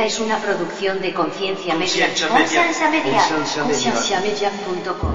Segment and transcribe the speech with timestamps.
[0.00, 2.06] Esta es una producción de Conciencia Media.
[2.06, 2.40] Conciencia Media.
[2.40, 3.18] Conciencia Media.
[3.28, 3.92] Conciencia Media.
[3.92, 5.12] Concienciamedia.com.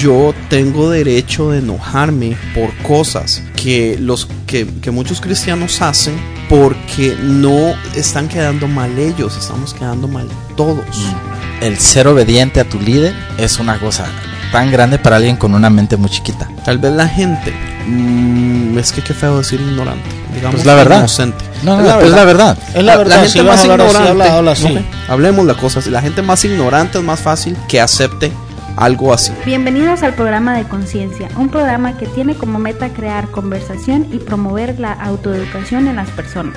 [0.00, 6.14] yo tengo derecho de enojarme por cosas que los que, que muchos cristianos hacen
[6.48, 10.86] porque no están quedando mal ellos, estamos quedando mal todos.
[11.60, 14.06] El ser obediente a tu líder es una cosa
[14.52, 16.48] tan grande para alguien con una mente muy chiquita.
[16.64, 17.52] Tal vez la gente,
[17.86, 20.98] mm, es que qué feo decir ignorante, digamos Pues la verdad.
[21.00, 21.44] inocente.
[21.62, 22.58] No, no, es la verdad.
[22.74, 24.64] Es la verdad, gente si vas más así, ignorante, habla- habla así.
[24.64, 28.32] ok, hablemos la cosa, la gente más ignorante es más fácil que acepte
[28.76, 29.32] algo así.
[29.44, 34.80] Bienvenidos al programa de Conciencia, un programa que tiene como meta crear conversación y promover
[34.80, 36.56] la autoeducación en las personas,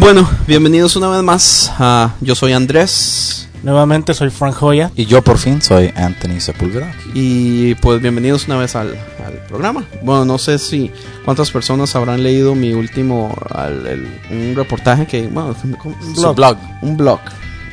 [0.00, 4.90] Bueno, bienvenidos una vez más a Yo Soy Andrés Nuevamente soy Frank Joya.
[4.96, 6.90] Y yo por fin soy Anthony Sepúlveda.
[7.12, 9.84] y pues bienvenidos una vez al, al programa.
[10.02, 10.90] Bueno, no sé si
[11.26, 15.94] cuántas personas habrán leído mi último, al- el- un reportaje que, bueno, ¿cómo?
[16.14, 16.56] Su blog.
[16.80, 17.20] un blog.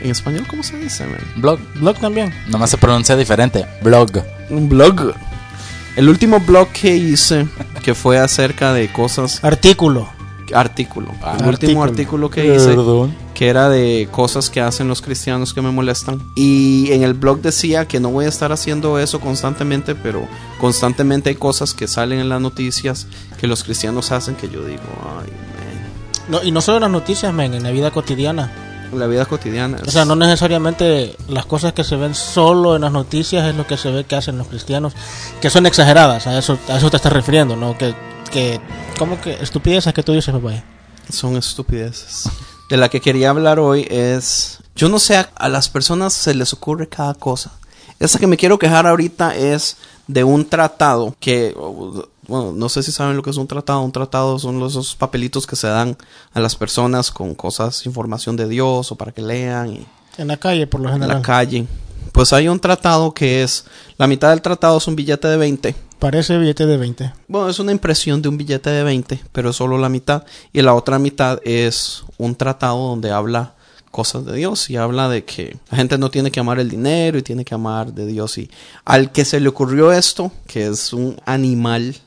[0.01, 1.05] En español, ¿cómo se dice?
[1.05, 1.19] man?
[1.37, 1.59] Blog.
[1.75, 2.33] Blog también.
[2.49, 3.65] Nomás se pronuncia diferente.
[3.81, 4.09] Blog.
[4.49, 5.13] Un blog.
[5.95, 7.47] El último blog que hice,
[7.81, 10.09] que fue acerca de cosas, Artículo.
[10.53, 11.11] Artículo.
[11.23, 12.29] Ah, el último artículo.
[12.29, 13.13] que hice, Perdón.
[13.33, 16.21] que era de cosas que hacen los cristianos que me molestan.
[16.35, 20.27] Y en el blog decía que no voy a estar haciendo eso constantemente, pero
[20.59, 23.07] constantemente hay cosas que salen en las noticias
[23.39, 24.81] que los cristianos hacen que yo digo,
[25.19, 28.51] ay, man, No, y no solo en las noticias, men, en la vida cotidiana.
[28.93, 29.77] la vida cotidiana.
[29.85, 33.67] O sea, no necesariamente las cosas que se ven solo en las noticias es lo
[33.67, 34.93] que se ve que hacen los cristianos,
[35.41, 37.77] que son exageradas, a eso, a eso te estás refiriendo, ¿no?
[37.77, 37.93] Que,
[38.29, 38.59] que
[38.97, 40.63] ¿cómo que estupideces que tú dices, papá?
[41.11, 42.29] son estupideces.
[42.69, 46.35] De la que quería hablar hoy es, yo no sé, a, a las personas se
[46.35, 47.53] les ocurre cada cosa.
[47.99, 49.77] Esa que me quiero quejar ahorita es
[50.07, 51.55] de un tratado que,
[52.27, 53.81] bueno, no sé si saben lo que es un tratado.
[53.81, 55.97] Un tratado son los, esos papelitos que se dan
[56.33, 59.87] a las personas con cosas, información de Dios o para que lean y
[60.17, 61.17] En la calle, por lo en general.
[61.17, 61.65] la calle.
[62.17, 63.65] Pues hay un tratado que es,
[63.99, 67.13] la mitad del tratado es un billete de 20 Parece billete de 20.
[67.27, 70.23] bueno, es una impresión de un billete de 20, pero es solo la mitad.
[70.51, 73.53] Y la otra mitad es un tratado donde habla
[73.91, 77.19] cosas de Dios y habla de que la gente no tiene que amar el dinero
[77.19, 78.35] y tiene que amar de Dios.
[78.39, 78.49] Y
[78.83, 81.97] al que se le ocurrió esto, que es un animal,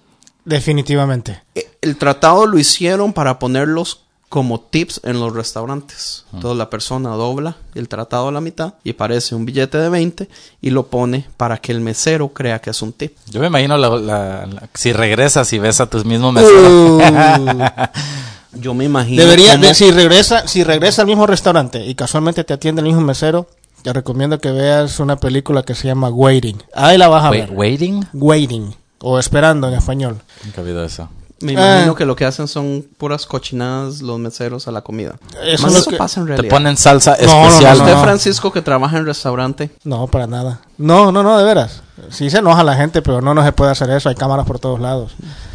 [0.45, 1.41] Definitivamente.
[1.55, 6.25] eh, el tratado lo hicieron para ponerlos como tips en los restaurantes.
[6.33, 10.29] Entonces la persona dobla el tratado a la mitad y parece un billete de 20
[10.63, 13.15] y lo pone para que el mesero crea que es un tip.
[13.29, 17.03] Yo me imagino la- la- la- si regresas y ves a tus mismos meseros.
[17.03, 17.51] Uh,
[18.55, 19.21] yo me imagino.
[19.21, 22.87] Debería, cómo- de- si regresa, si regresa al mismo restaurante y casualmente te atiende el
[22.87, 23.49] mismo mesero,
[23.83, 26.63] te recomiendo que veas una película que se llama Waiting.
[26.75, 27.53] Ahí la vas a Wait, ver.
[27.57, 28.07] waiting.
[28.13, 28.75] Waiting.
[29.01, 30.21] O esperando en español.
[30.45, 31.09] Nunca he eso.
[31.41, 31.97] Me imagino Ah.
[31.97, 35.17] que lo que hacen son puras cochinadas los meseros a la comida.
[35.43, 36.51] Eso Más es eso que- pasa en Te realidad.
[36.55, 37.79] ponen salsa No, no, especial.
[37.79, 38.03] no, Usted, no.
[38.03, 40.61] Francisco, que trabaja en restaurante, No, para nada.
[40.77, 41.83] No, no, no, de veras.
[42.11, 44.09] Sí se enoja la gente, pero no, no se puede hacer eso.
[44.11, 45.13] Hay cámaras por todos lados.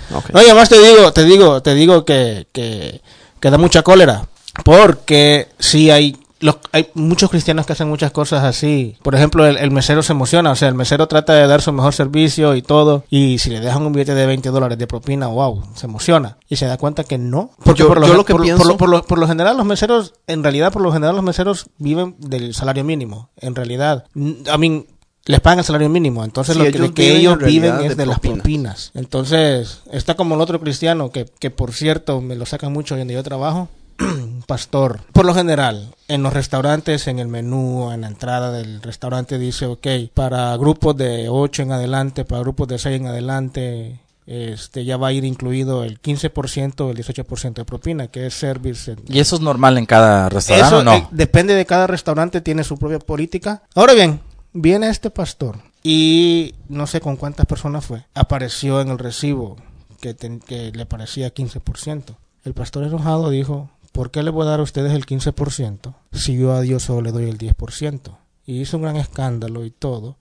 [0.10, 3.02] No, y además te digo, te digo, te digo que, que,
[3.40, 4.28] que da mucha cólera.
[4.64, 8.98] Porque sí hay, los, hay muchos cristianos que hacen muchas cosas así.
[9.02, 10.52] Por ejemplo, el, el mesero se emociona.
[10.52, 13.04] O sea, el mesero trata de dar su mejor servicio y todo.
[13.10, 16.38] Y si le dejan un billete de 20 dólares de propina, wow, se emociona.
[16.50, 17.52] Y se da cuenta que no.
[17.64, 19.28] Porque Yo- por, lo, yo lo que por, pienso- por lo- por lo- por lo
[19.28, 23.30] general los meseros, en realidad por lo general los meseros viven del salario mínimo.
[23.38, 24.06] En realidad.
[24.52, 24.86] A mí,
[25.28, 26.24] les pagan el salario mínimo.
[26.24, 28.42] Entonces Sí, lo que, ellos que viven ellos es de de las propinas.
[28.44, 28.92] propinas.
[28.94, 33.14] Entonces, está como el otro cristiano, que, que por cierto me lo sacan mucho donde
[33.16, 33.70] yo trabajo,
[34.48, 35.00] pastor.
[35.14, 39.66] Por lo general, en los restaurantes, en el menú, en la entrada del restaurante dice,
[39.66, 44.98] ok, para grupos de 8 en adelante, para grupos de 6 en adelante, este ya
[44.98, 48.96] va a ir incluido el 15% o el 18% de propina, que es service.
[49.07, 50.94] ¿Y eso es normal en cada restaurante Eso o no?
[50.94, 53.63] eh, depende de cada restaurante, tiene su propia política.
[53.74, 54.19] Ahora bien,
[54.54, 58.06] viene este pastor y no sé con cuántas personas fue.
[58.13, 59.57] Apareció en el recibo
[60.00, 62.16] que le parecía 15%.
[62.44, 66.38] El pastor enojado dijo, ¿por qué le voy a dar a ustedes el 15% si
[66.38, 68.18] yo a Dios solo le doy el 10%?
[68.45, 70.18] Y hizo un gran escándalo y todo.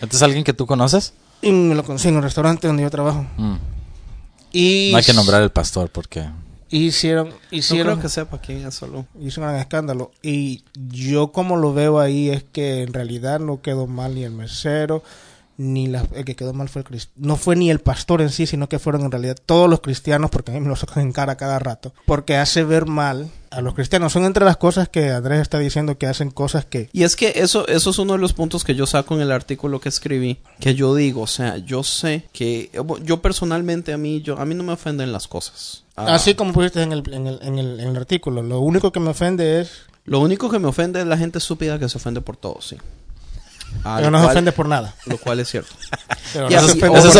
[0.00, 1.12] ¿Entonces alguien que tú conoces?
[1.42, 3.26] Y me lo consigo en el restaurante donde yo trabajo.
[3.36, 3.56] Mm.
[4.52, 6.24] Y No hay que nombrar al pastor porque...
[6.70, 9.06] hicieron, No hicieron creo que sepa quién es solo.
[9.20, 10.12] hizo un gran escándalo.
[10.22, 14.32] Y yo como lo veo ahí es que en realidad no quedó mal ni el
[14.32, 15.02] mesero,
[15.58, 17.02] ni la, el que quedó mal fue el.
[17.16, 20.30] No fue ni el pastor en sí, sino que fueron en realidad todos los cristianos,
[20.30, 23.60] porque a mí me lo sacan en cara cada rato, porque hace ver mal a
[23.60, 24.12] los cristianos.
[24.12, 26.88] Son entre las cosas que Andrés está diciendo que hacen cosas que...
[26.92, 29.32] Y es que eso, eso es uno de los puntos que yo saco en el
[29.32, 32.70] artículo que escribí, que yo digo, o sea, yo sé que
[33.02, 35.84] yo personalmente a mí, yo, a mí no me ofenden las cosas.
[35.96, 38.92] Ah, Así como pusiste en el, en, el, en, el, en el artículo, lo único
[38.92, 39.70] que me ofende es...
[40.04, 42.76] Lo único que me ofende es la gente estúpida que se ofende por todo, sí.
[43.82, 44.94] Pero no se cual- ofende por nada.
[45.06, 45.74] Lo cual es cierto.
[46.32, 47.14] Pero Y no se así, por son esos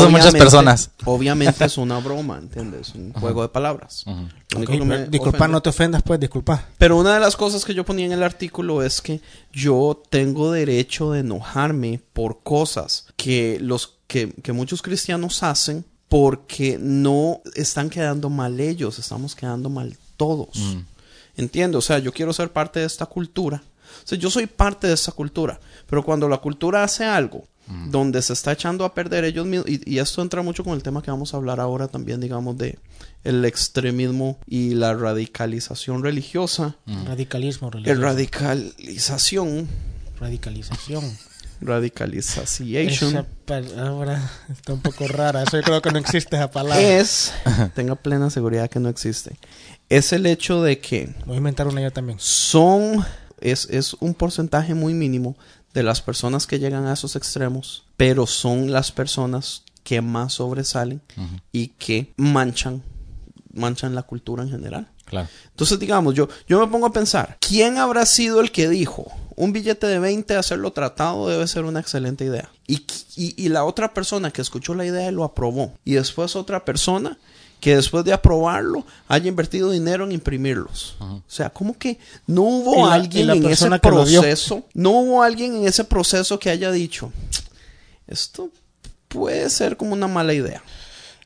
[0.00, 0.90] son muchas personas.
[1.04, 2.94] Obviamente es una broma, ¿entiendes?
[2.94, 4.04] Un juego de palabras.
[4.06, 4.12] Lo
[4.58, 6.64] único Ok, que me pero disculpa, ofende- no te ofendas, pues, disculpa.
[6.78, 9.20] Pero una de las cosas que yo ponía en el artículo es que
[9.52, 16.78] yo tengo derecho de enojarme por cosas que los que, que muchos cristianos hacen porque
[16.80, 20.76] no están quedando mal ellos, estamos quedando mal todos.
[21.36, 23.62] Entiendo, o sea, yo quiero ser parte de esta cultura.
[24.04, 27.46] O sea, yo soy parte de esta cultura, pero cuando la cultura hace algo
[27.88, 30.82] donde se está echando a perder ellos mismos, y, y esto entra mucho con el
[30.82, 32.80] tema que vamos a hablar ahora también, digamos, de
[33.22, 36.74] el extremismo y la radicalización religiosa.
[37.06, 38.02] Radicalismo, El religioso.
[38.02, 39.68] radicalización,
[40.18, 41.16] radicalización.
[41.60, 45.42] radicalización, Esa palabra está un poco rara.
[45.42, 46.80] Eso yo creo que no existe esa palabra.
[46.82, 47.32] es,
[47.74, 49.38] tenga plena seguridad que no existe,
[49.88, 52.18] es el hecho de que Voy a inventar una yo también.
[52.20, 53.04] son
[53.40, 55.36] es, es un porcentaje muy mínimo
[55.74, 61.00] de las personas que llegan a esos extremos, pero son las personas que más sobresalen
[61.52, 62.82] y que manchan
[63.52, 64.88] manchan la cultura en general.
[65.04, 65.28] Claro.
[65.50, 69.52] Entonces, digamos, yo, yo me pongo a pensar, ¿quién habrá sido el que dijo un
[69.52, 72.48] billete de 20 hacerlo tratado debe ser una excelente idea?
[72.66, 75.74] Y, y, y la otra persona que escuchó la idea lo aprobó.
[75.84, 77.18] Y después otra persona
[77.60, 80.96] que después de aprobarlo haya invertido dinero en imprimirlos.
[80.98, 83.64] O sea, como que no hubo la- alguien en ese
[84.22, 87.12] proceso, no hubo alguien en ese proceso que haya dicho,
[88.06, 88.50] esto
[89.08, 90.62] puede ser como una mala idea.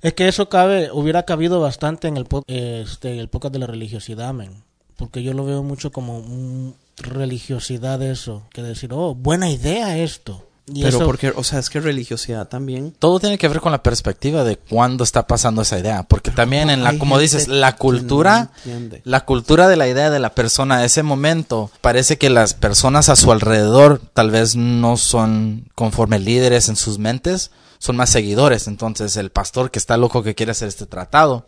[0.02, 4.34] Es que eso cabe, hubiera cabido bastante en el, este, el podcast de la religiosidad,
[4.34, 4.62] men.
[4.96, 8.42] Porque yo lo veo mucho como un religiosidad eso.
[8.52, 10.46] Que decir, oh, buena idea esto.
[10.66, 13.72] Y Pero eso- porque, o sea, es que religiosidad también Todo tiene que ver con
[13.72, 17.76] la perspectiva de cuándo está pasando esa idea, porque también en la, como dices, la
[17.76, 22.54] cultura, no la cultura de la idea de la persona, ese momento, parece que las
[22.54, 28.08] personas a su alrededor tal vez no son conforme líderes en sus mentes, son más
[28.08, 28.66] seguidores.
[28.66, 31.46] Entonces el pastor que está loco que quiere hacer este tratado,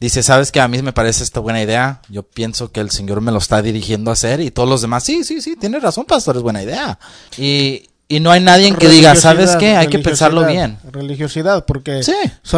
[0.00, 3.20] dice, sabes que a mí me parece esta buena idea, yo pienso que el Señor
[3.20, 6.06] me lo está dirigiendo a hacer y todos los demás, sí, sí, sí, tienes razón,
[6.06, 6.98] pastor, es buena idea.
[7.36, 9.76] Y, y no hay nadie que diga, ¿sabes qué?
[9.76, 10.78] Hay que pensarlo bien.
[10.90, 12.14] religiosidad, porque Sí.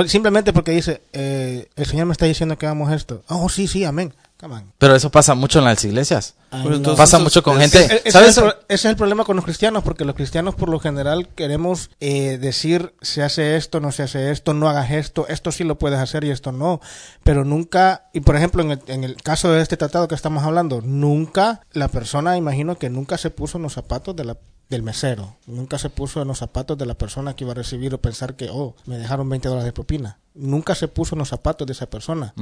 [0.06, 3.22] simplemente porque dice, eh, el Señor me está diciendo que hagamos esto.
[3.28, 4.14] Oh, sí, sí, amén.
[4.38, 4.72] Come on.
[4.78, 6.34] Pero eso pasa mucho en las iglesias.
[6.50, 7.96] Ay, entonces Pasa mucho con es- gente.
[8.04, 8.30] Ese, ¿Sabes?
[8.30, 10.80] es el, pro- ese es el problema con los cristianos, porque los cristianos por lo
[10.80, 15.52] general queremos eh, decir se hace esto, no se hace esto, no hagas esto, esto
[15.52, 16.80] sí lo puedes hacer y esto no.
[17.22, 20.42] Pero nunca, y por ejemplo en el, en el caso de este tratado que estamos
[20.42, 24.38] hablando, nunca la persona, imagino que nunca se puso en los zapatos de la,
[24.70, 27.92] del mesero, nunca se puso en los zapatos de la persona que iba a recibir
[27.92, 30.18] o pensar que, oh, me dejaron 20 dólares de propina.
[30.34, 32.32] Nunca se puso en los zapatos de esa persona.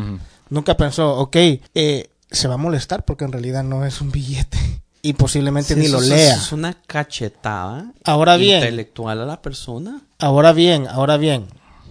[0.50, 1.36] Nunca pensó, ok,
[1.74, 4.58] eh, se va a molestar porque en realidad no es un billete.
[5.00, 6.34] Y posiblemente Sí, ni lo lea.
[6.34, 8.58] Es una cachetada Ahora bien.
[8.58, 10.02] intelectual a la persona.
[10.18, 11.46] Ahora bien, ahora bien,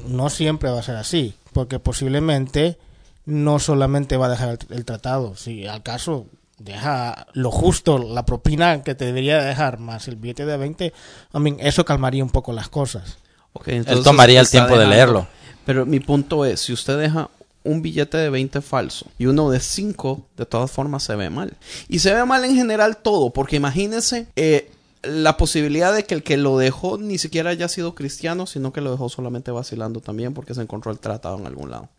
[0.09, 2.77] no siempre va a ser así, porque posiblemente
[3.25, 6.27] no solamente va a dejar el, el tratado, si al caso
[6.57, 10.85] deja lo justo, la propina que te debería dejar, más el billete de 20,
[11.33, 13.17] I mean, eso calmaría un poco las cosas.
[13.53, 15.27] Ok, Él tomaría el tiempo de leerlo.
[15.65, 17.29] Pero mi punto es, si usted deja
[17.63, 21.57] un billete de 20 falso y uno de 5, de todas formas se ve mal.
[21.89, 24.71] Y se ve mal en general todo, porque imagínese eh,
[25.03, 28.79] la posibilidad de que el que lo dejó ni siquiera haya sido cristiano, sino que
[28.81, 31.89] lo dejó solamente vacilando también porque se encontró el tratado en algún lado.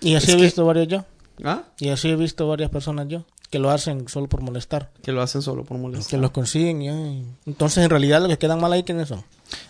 [0.00, 1.04] Y así Es he que- visto varios yo.
[1.44, 1.62] ¿Ah?
[1.78, 3.24] Y así he visto varias personas yo.
[3.50, 4.90] Que lo hacen solo por molestar.
[5.02, 6.20] Que lo hacen solo por Que molestar.
[6.20, 6.82] los consiguen.
[6.82, 7.24] y, ay.
[7.46, 9.22] Entonces, en realidad, los que quedan mal ahí, ¿quiénes son?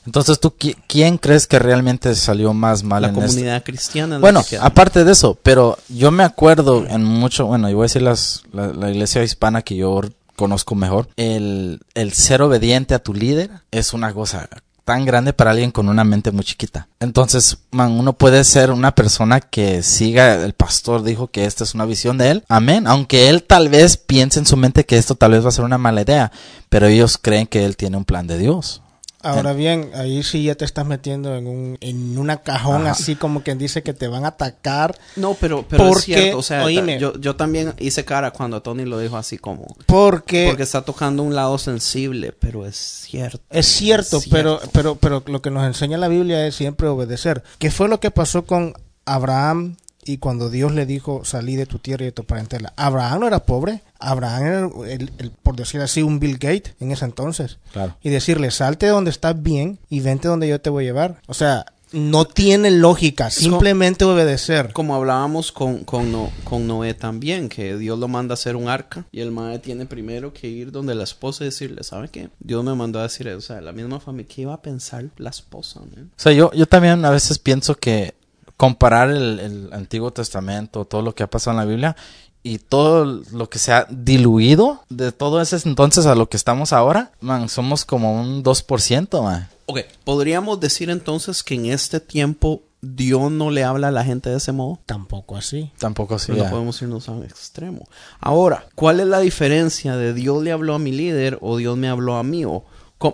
[0.05, 3.27] Entonces, ¿tú qui- quién crees que realmente salió más mal La en esto?
[3.29, 4.17] comunidad cristiana.
[4.17, 7.77] es la Bueno, que aparte de eso, pero yo me acuerdo en mucho, bueno, yo
[7.77, 10.03] voy a decir las, la, la iglesia hispana que yo
[10.37, 14.49] conozco mejor, el, el ser obediente a tu líder es una cosa
[14.85, 16.89] tan grande para alguien con una mente muy chiquita.
[17.01, 21.87] Entonces, uno puede ser una persona que siga, el pastor dijo que esta es una
[21.87, 25.33] visión de él, amén, aunque él tal vez piense en su mente que esto tal
[25.33, 26.33] vez va a ser una mala idea,
[26.69, 28.83] pero ellos creen que él tiene un plan de Dios.
[29.23, 32.93] Ahora bien, ahí sí ya te estás metiendo en un en una cajón Ajá.
[32.93, 36.39] así como quien dice que te van a atacar No, pero, pero es Porque, cierto.
[36.39, 36.99] O sea, oíme.
[36.99, 39.67] yo, yo también hice cara cuando Tony lo dijo así como...
[39.87, 43.41] porque, Porque está tocando un lado sensible, pero es cierto.
[43.51, 44.71] es cierto, Es pero cierto.
[44.73, 47.43] pero pero lo que nos enseña la Biblia es siempre obedecer.
[47.59, 48.75] ¿Qué fue lo que pasó con
[49.05, 52.73] Abraham y cuando Dios le dijo salí de tu tierra y de tu parentela?
[52.77, 56.91] Abraham no era pobre, Abraham era el- el- por decir así un Bill Gates en
[56.93, 57.59] ese entonces.
[57.73, 57.97] Claro.
[58.03, 61.21] y decirle, salte de donde estás bien y vente donde yo te voy a llevar.
[61.27, 64.73] O sea, no tiene lógica, simplemente obedecer.
[64.73, 68.69] Como hablábamos con, con, No- con Noé también, que Dios lo manda a hacer un
[68.69, 72.29] arca y el madre tiene primero que ir donde la esposa y decirle, ¿sabe qué?
[72.39, 73.39] Dios me mandó a decir eso.
[73.39, 75.81] O sea, la misma familia, ¿qué iba a pensar la esposa?
[75.81, 76.11] man?
[76.17, 78.15] O sea, yo, yo también a veces pienso que
[78.57, 81.97] comparar el, el Antiguo Testamento, todo lo que ha pasado en la Biblia
[82.43, 86.73] y todo lo que se ha diluido de todo ese entonces a lo que estamos
[86.73, 89.49] ahora, man, somos como un 2%, man.
[89.67, 94.31] Ok, podríamos decir entonces que en este tiempo Dios no le habla a la gente
[94.31, 94.79] de ese modo.
[94.87, 95.71] Tampoco así.
[95.79, 96.33] Tampoco así.
[96.33, 97.87] Pero no podemos irnos a un extremo.
[98.21, 101.89] Ahora, ¿cuál es la diferencia de Dios le habló a mi líder o Dios me
[101.89, 102.45] habló a mí?
[102.47, 102.65] O,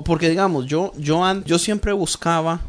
[0.04, 2.60] porque digamos, yo, yo, yo siempre buscaba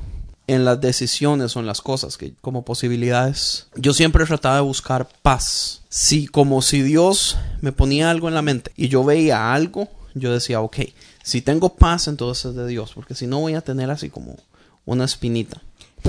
[0.48, 5.08] en las decisiones o en las cosas que como posibilidades, yo siempre trataba de buscar
[5.22, 5.82] paz.
[5.90, 10.34] Si como si Dios me ponía algo en la mente y yo veía algo, yo
[10.34, 10.78] decía, ok,
[11.22, 14.38] si tengo paz, entonces es de Dios, porque si no voy a tener así como
[14.86, 15.62] una espinita.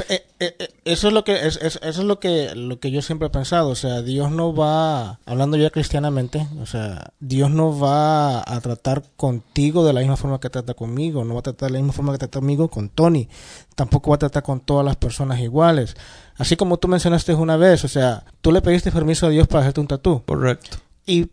[0.08, 2.90] Eh, eh, eh, eso es lo que es, es- eso es lo que lo que
[2.90, 7.50] yo siempre he pensado, o sea, Dios no va hablando ya cristianamente, o sea, Dios
[7.50, 11.42] no va a tratar contigo de la misma forma que trata conmigo, no va a
[11.44, 13.28] tratar de la misma forma que trata conmigo con Tony,
[13.74, 15.94] tampoco va a tratar con todas las personas iguales.
[16.36, 19.60] Así como tú mencionaste una vez, o sea, tú le pediste permiso a Dios para
[19.62, 20.76] hacerte un tatú Correcto.
[21.06, 21.28] y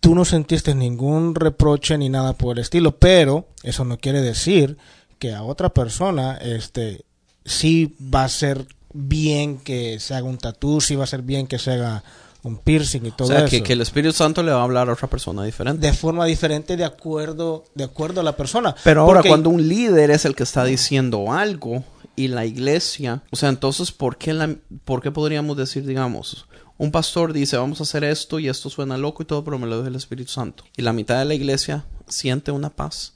[0.00, 4.76] tú no sentiste ningún reproche ni nada por el estilo, pero eso no quiere decir
[5.18, 7.04] que a otra persona este
[7.50, 11.46] sí va a ser bien que se haga un tatú, sí va a ser bien
[11.46, 12.02] que se haga
[12.42, 13.48] un piercing y O todo sea, eso.
[13.50, 15.86] que, que el Espíritu Santo le va a hablar a otra persona diferente.
[15.86, 18.74] de forma diferente de acuerdo de acuerdo a la persona.
[18.82, 21.84] Pero ahora, Porque- cuando un líder es el que está diciendo algo
[22.16, 26.46] y la iglesia, o sea, entonces, ¿por qué, la, ¿por qué podríamos decir, digamos,
[26.78, 29.66] un pastor dice, vamos a hacer esto y esto suena loco y todo, pero me
[29.66, 30.64] lo dice el Espíritu Santo?
[30.76, 33.14] Y la mitad de la iglesia siente una paz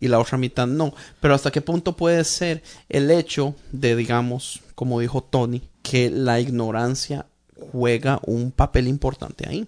[0.00, 0.92] y la otra mitad no.
[1.20, 6.40] Pero ¿hasta qué punto puede ser el hecho de, digamos, como dijo Tony, que la
[6.40, 7.26] ignorancia
[7.72, 9.66] juega un papel importante ahí?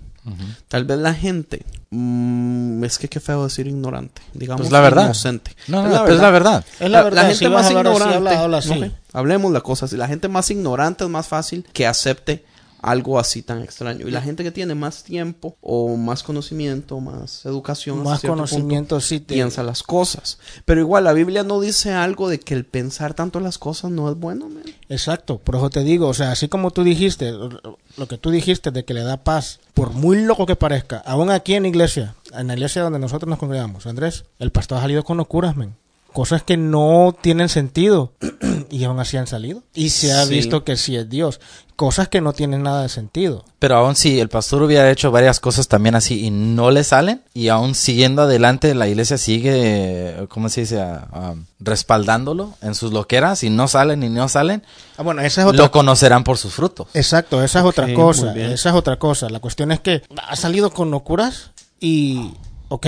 [0.69, 5.05] Tal vez la gente, mm, es que qué feo decir ignorante, digamos Pues la verdad.
[5.07, 5.53] inocente.
[5.69, 6.65] No, no, es la verdad.
[6.81, 8.93] Es la verdad, gente si vas más a hablar así, ignorante, habla- habla así.
[9.15, 9.97] hablemos la cosa así.
[9.97, 12.45] La gente más ignorante es más fácil que acepte
[12.81, 14.07] algo así tan extraño.
[14.07, 19.01] Y la gente que tiene más tiempo o más conocimiento, más educación, más punto, conocimiento
[19.01, 20.39] sí te piensa las cosas.
[20.65, 24.11] Pero igual la Biblia no dice algo de que el pensar tanto las cosas no
[24.11, 24.49] es bueno.
[24.49, 24.63] man.
[24.89, 28.71] Exacto, por eso te digo, o sea, así como tú dijiste, lo que tú dijiste
[28.71, 32.15] de que le da paz, por muy loco que parezca, aún aquí en la iglesia,
[32.33, 35.75] en la iglesia donde nosotros nos congregamos, Andrés, el pastor ha salido con locuras, men.
[36.19, 38.13] Cosas que no tienen sentido
[38.71, 39.63] y aún así han salido.
[39.73, 40.35] Y se ha Sí.
[40.35, 41.39] visto que sí es Dios.
[41.77, 43.45] Cosas que no tienen nada de sentido.
[43.61, 47.23] Pero aún si el pastor hubiera hecho varias cosas también así y no le salen,
[47.35, 50.81] y aún siguiendo adelante, la iglesia sigue, ¿cómo se dice?
[50.81, 54.65] Ah, ah, respaldándolo en sus loqueras y no salen y no salen,
[54.97, 56.89] Ah, bueno, esa es otra lo conocerán por sus frutos.
[56.95, 58.35] Exacto, esa es otra Ok, cosa.
[58.35, 59.31] Esa es otra cosa.
[59.31, 62.33] La cuestión es que ha salido con locuras y,
[62.71, 62.87] ok,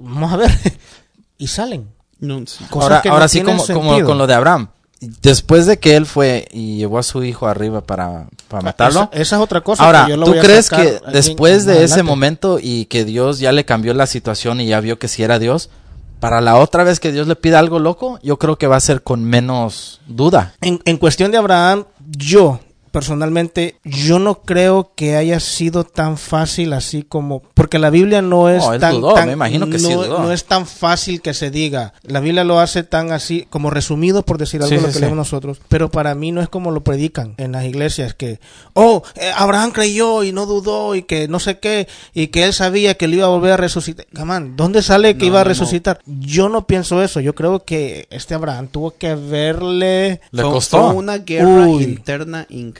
[0.00, 0.50] vamos a ver,
[1.38, 1.96] y salen.
[2.20, 4.68] No, ahora que no ahora sí, como, como con lo de Abraham.
[5.00, 9.08] Después de que él fue y llevó a su hijo arriba para, para matarlo.
[9.12, 9.84] Esa, esa es otra cosa.
[9.84, 13.04] Ahora, que yo lo ¿tú voy a crees que después de ese momento y que
[13.04, 15.70] Dios ya le cambió la situación y ya vio que si era Dios,
[16.18, 18.80] para la otra vez que Dios le pida algo loco, yo creo que va a
[18.80, 20.54] ser con menos duda.
[20.60, 21.84] En, en cuestión de Abraham,
[22.16, 22.58] yo,
[22.90, 28.48] personalmente, yo no creo que haya sido tan fácil así como, porque la Biblia no
[28.48, 30.18] es No, él tan, dudó, tan- me imagino que no, sí dudó.
[30.20, 31.94] no es tan fácil que se diga.
[32.02, 34.92] La Biblia lo hace tan así, como resumido por decir algo Sí, lo sí, que
[34.94, 35.00] sí.
[35.00, 38.40] leemos nosotros, pero para mí no es como lo predican en las iglesias que,
[38.74, 42.52] oh, eh, Abraham creyó y no dudó y que no sé qué y que él
[42.52, 44.06] sabía que le iba a volver a resucitar.
[44.14, 45.48] Come on, ¿dónde sale que No, iba a no, no.
[45.50, 46.00] resucitar?
[46.06, 47.20] Yo no pienso eso.
[47.20, 50.90] Yo creo que este Abraham tuvo que verle Le costó.
[50.92, 51.84] una guerra Uy.
[51.84, 52.77] interna increíble.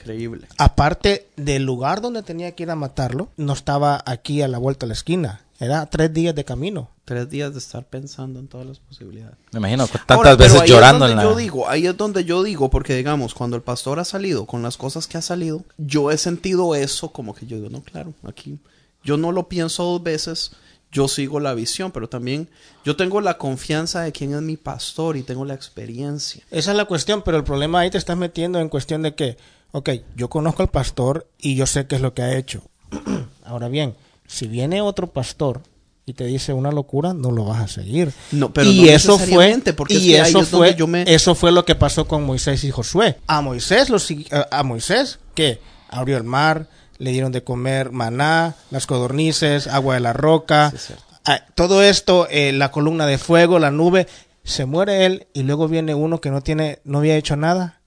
[0.57, 4.85] Aparte del lugar donde tenía que ir a matarlo, no estaba aquí a la vuelta
[4.85, 5.41] de la esquina.
[5.59, 6.89] Era tres días de camino.
[7.03, 9.35] Tres días de estar pensando en todas las posibilidades.
[9.51, 11.23] Me imagino tantas Ahora, veces ahí llorando es en la...
[11.23, 14.61] Yo digo, ahí es donde yo digo, porque digamos, cuando el pastor ha salido con
[14.61, 18.13] las cosas que ha salido, yo he sentido eso como que yo digo, no, claro,
[18.23, 18.59] aquí
[19.03, 20.51] yo no lo pienso dos veces,
[20.91, 22.49] yo sigo la visión, pero también
[22.83, 26.43] yo tengo la confianza de quién es mi pastor y tengo la experiencia.
[26.51, 29.37] Esa es la cuestión, pero el problema ahí te estás metiendo en cuestión de que,
[29.71, 32.61] ok, yo conozco al pastor y yo sé qué es lo que ha hecho.
[33.45, 33.95] Ahora bien,
[34.27, 35.61] si viene otro pastor
[36.05, 38.11] y te dice una locura, no lo vas a seguir.
[38.31, 41.51] No, pero y no eso fue, porque es y eso fue, yo me- eso fue
[41.51, 43.17] lo que pasó con Moisés y Josué.
[43.27, 45.59] A Moisés lo sigui- a, Moisés que
[45.89, 50.75] abrió el mar, le dieron de comer maná, las codornices, agua de la roca, Sí,
[50.77, 51.03] es cierto.
[51.25, 54.07] Ah, todo esto, eh, la columna de fuego, la nube,
[54.43, 57.78] se muere él y luego viene uno que no tiene, no había hecho nada.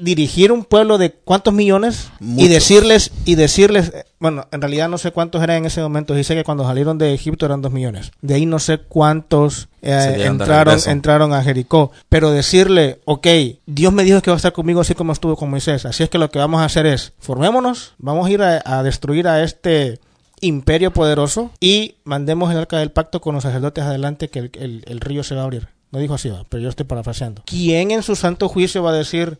[0.00, 5.10] Dirigir un pueblo de cuántos millones y decirles, y decirles, bueno, en realidad no sé
[5.12, 8.10] cuántos eran en ese momento, sé que cuando salieron de Egipto eran dos millones.
[8.22, 9.92] De ahí no sé cuántos eh,
[10.26, 11.90] entraron, entraron a Jericó.
[12.08, 13.26] Pero decirle, ok,
[13.66, 15.84] Dios me dijo que va a estar conmigo así como estuvo con Moisés.
[15.86, 18.82] Así es que lo que vamos a hacer es, formémonos, vamos a ir a, a
[18.82, 19.98] destruir a este
[20.40, 24.84] imperio poderoso y mandemos el arca del pacto con los sacerdotes adelante que el, el-
[24.86, 25.68] el río se va a abrir.
[25.92, 27.42] No dijo así, pero yo estoy parafraseando.
[27.44, 29.38] ¿Quién en su santo juicio va a decir,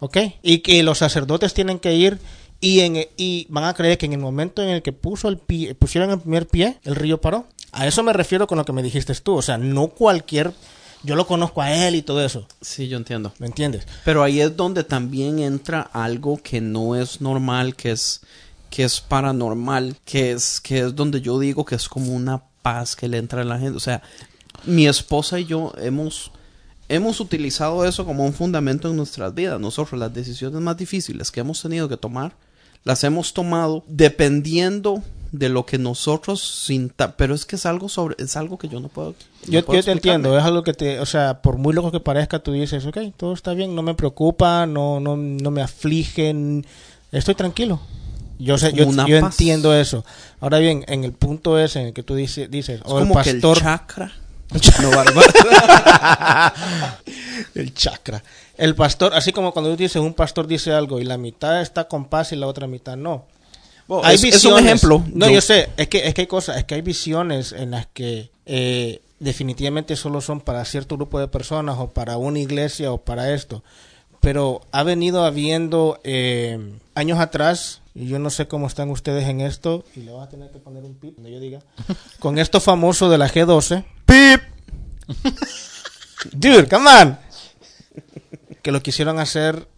[0.00, 2.18] ok, y que los sacerdotes tienen que ir
[2.60, 5.38] y, en, y van a creer que en el momento en el que puso el
[5.38, 7.46] pie, pusieron el primer pie, el río paró?
[7.72, 9.36] A eso me refiero con lo que me dijiste tú.
[9.36, 10.52] O sea, no cualquier...
[11.04, 12.48] Yo lo conozco a él y todo eso.
[12.60, 13.32] Sí, yo entiendo.
[13.38, 13.86] ¿Me entiendes?
[14.04, 18.22] Pero ahí es donde también entra algo que no es normal, que es
[18.68, 22.96] que es paranormal, que es que es donde yo digo que es como una paz
[22.96, 23.76] que le entra a la gente.
[23.76, 24.02] O sea,
[24.64, 26.32] mi esposa y yo hemos
[26.88, 29.60] hemos utilizado eso como un fundamento en nuestras vidas.
[29.60, 32.32] Nosotros las decisiones más difíciles que hemos tenido que tomar
[32.84, 38.16] las hemos tomado dependiendo de lo que nosotros sinta, pero es que es algo sobre
[38.18, 39.10] es algo que yo no puedo.
[39.10, 41.92] no Yo, puedo yo te entiendo, es algo que te, o sea, por muy loco
[41.92, 45.60] que parezca, tú dices, ok, todo está bien, no me preocupa, no, no, no me
[45.60, 46.64] aflige, n-
[47.12, 47.80] estoy tranquilo.
[48.38, 48.84] Yo sé, yo,
[49.18, 50.04] entiendo eso.
[50.40, 53.04] Ahora bien, en el punto ese en el que tú dices, dices Es o el
[53.08, 54.12] como que pastor, el chakra.
[54.82, 55.20] No, bárbaro.
[57.54, 58.22] el chakra,
[58.56, 61.88] el pastor, así como cuando tú dices un pastor dice algo y la mitad está
[61.88, 63.26] con paz y la otra mitad no.
[63.86, 64.60] Bueno, hay es, es visiones.
[64.60, 65.04] un ejemplo.
[65.14, 65.70] No, Yo- yo, sé.
[65.76, 69.96] Es que, es que hay cosas, es que hay visiones en las que eh, definitivamente
[69.96, 73.62] solo son para cierto grupo de personas o para una iglesia o para esto.
[74.20, 76.58] Pero ha venido habiendo eh,
[76.94, 80.50] años atrás, yo no sé cómo están ustedes en esto, y le vas a tener
[80.50, 81.60] que poner un pip cuando yo diga,
[82.20, 83.84] con esto famoso de la G12.
[84.06, 84.40] ¡Pip!
[86.32, 87.18] Dude, come on.
[88.62, 89.68] Que lo quisieron hacer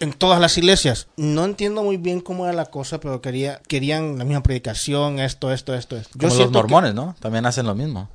[0.00, 1.08] en todas las iglesias.
[1.16, 5.52] No entiendo muy bien cómo era la cosa, pero quería, querían la misma predicación, esto,
[5.52, 6.10] esto, esto, esto.
[6.18, 7.16] Yo Como los que- mormones, ¿no?
[7.20, 8.08] También hacen lo mismo.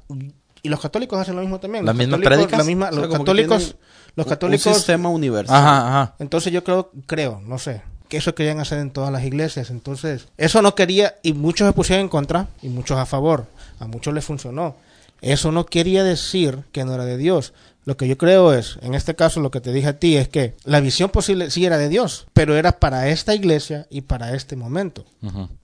[0.62, 1.86] y los católicos hacen lo mismo también.
[1.86, 2.58] ¿La Los misma católicos- prédicas?
[2.60, 3.76] la misma- O sea, los católicos,
[4.16, 5.56] los un católicos, sistema universal.
[5.58, 6.16] Ajá, ajá.
[6.20, 7.82] entonces yo creo, creo, no sé,
[8.14, 9.72] que eso querían hacer en todas las iglesias.
[9.72, 13.48] Entonces, eso no quería, y muchos se pusieron en contra, y muchos a favor.
[13.80, 14.76] A muchos les funcionó.
[15.22, 17.54] Eso no quería decir que no era de Dios.
[17.86, 20.28] Lo que yo creo es, en este caso lo que te dije a ti, es
[20.28, 24.36] que la visión posible sí era de Dios, pero era para esta iglesia y para
[24.36, 25.06] este momento.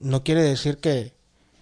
[0.00, 1.12] No quiere decir que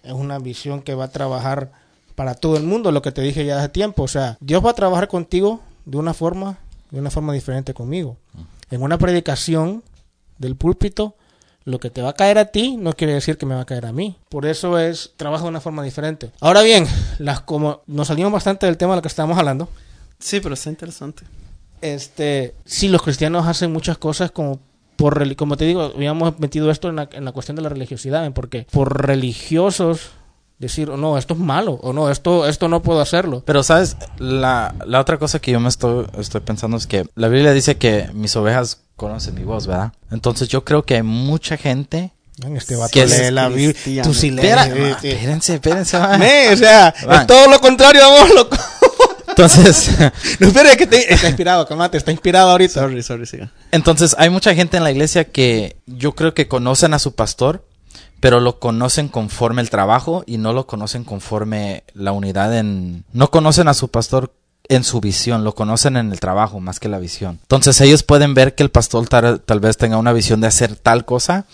[0.01, 1.71] es una visión que va a trabajar
[2.15, 4.01] para todo el mundo, lo que te dije ya hace tiempo.
[4.01, 6.57] O sea, Dios va a trabajar contigo de una forma,
[6.89, 8.17] de una forma diferente conmigo.
[8.71, 9.83] En una predicación
[10.39, 11.15] del púlpito,
[11.65, 13.65] lo que te va a caer a ti no quiere decir que me va a
[13.65, 14.17] caer a mí.
[14.29, 16.31] Por eso es trabajo de una forma diferente.
[16.41, 16.87] Ahora bien,
[17.19, 19.69] las como nos salimos bastante del tema de lo que estábamos hablando.
[20.17, 21.23] Sí, pero está interesante.
[21.81, 24.59] Este, sí, los cristianos hacen muchas cosas como
[24.95, 28.25] por como te digo, habíamos metido esto en la, en la cuestión de la religiosidad,
[28.25, 28.31] ¿eh?
[28.31, 30.09] porque por religiosos
[30.57, 33.43] decir, "Oh, no, esto es malo, o no, esto, esto no puedo hacerlo.
[33.45, 33.95] Pero, ¿sabes?
[34.17, 37.77] La, la otra cosa que yo me estoy, estoy pensando es que la Biblia dice
[37.77, 39.93] que mis ovejas conocen mi voz, ¿verdad?
[40.11, 42.11] Entonces yo creo que hay mucha gente...
[42.45, 44.55] En este vato Que es lee la Biblia, tú sí lees,
[45.03, 45.97] espérense, espérense.
[45.97, 46.17] va.
[46.17, 48.55] Me, o sea, es todo lo contrario, vamos, loco.
[49.27, 49.89] Entonces,
[50.39, 52.73] No, espera, que te- está inspirado, calmate, está inspirado ahorita.
[52.75, 53.51] Sorry, sorry, siga.
[53.71, 57.65] entonces hay mucha gente en la iglesia que yo creo que conocen a su pastor,
[58.21, 63.03] pero lo conocen conforme el trabajo y no lo conocen conforme la unidad en...
[63.11, 64.33] No conocen a su pastor
[64.69, 67.39] en su visión, lo conocen en el trabajo más que la visión.
[67.41, 70.75] Entonces ellos pueden ver que el pastor tal, tal vez tenga una visión de hacer
[70.75, 71.45] tal cosa.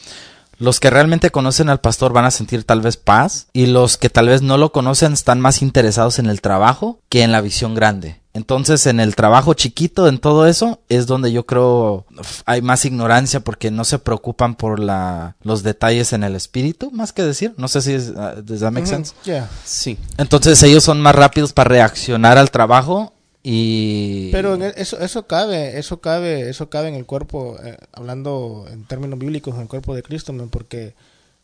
[0.58, 4.10] Los que realmente conocen al pastor van a sentir tal vez paz y los que
[4.10, 7.74] tal vez no lo conocen están más interesados en el trabajo que en la visión
[7.74, 8.22] grande.
[8.36, 12.06] Entonces en el trabajo chiquito, en todo eso, es donde yo creo
[12.46, 17.14] hay más ignorancia porque no se preocupan por la, los detalles en el espíritu, más
[17.14, 17.54] que decir.
[17.56, 19.14] No sé si es, uh, does that make sense?
[19.24, 19.50] Ya.
[19.64, 19.98] Sí.
[20.18, 24.32] Entonces ellos son más rápidos para reaccionar al trabajo y...
[24.34, 28.66] Pero en e- eso, eso cabe, eso cabe, eso cabe en el cuerpo, eh, hablando
[28.70, 30.94] en términos bíblicos, en el cuerpo de Cristo, man, porque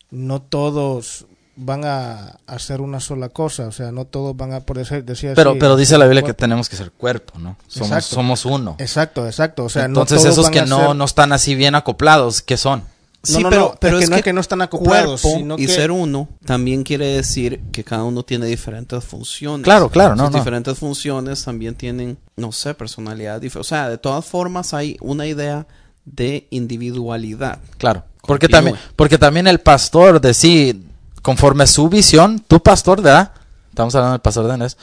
[0.10, 4.78] no todos van a hacer una sola cosa, o sea, no todos van a por
[4.78, 7.58] decir, decir así, pero, pero dice la Biblia que tenemos que ser cuerpo, ¿no?
[7.68, 8.16] Somos, Exacto.
[8.16, 8.76] somos uno.
[8.80, 11.32] Exacto, exacto, o sea, Entonces no todos esos van que a no, ser- no están
[11.34, 12.84] así bien acoplados, ¿qué son?
[13.30, 15.74] No, no, no, es que no es que no están acoplados, cuerpo sino y que-
[15.74, 19.64] ser uno también quiere decir que cada uno tiene diferentes funciones.
[19.64, 20.40] Claro, claro, no, Sus no.
[20.40, 23.60] diferentes funciones también tienen, no sé, personalidad diferente.
[23.60, 25.68] O sea, de todas formas hay una idea
[26.04, 27.60] de individualidad.
[27.78, 28.04] Claro.
[28.24, 28.58] Porque Continúe.
[28.72, 30.84] también, porque también el pastor de sí,
[31.22, 33.32] conforme a su visión, tu pastor, ¿verdad?
[33.70, 34.78] Estamos hablando del pastor de Andrés.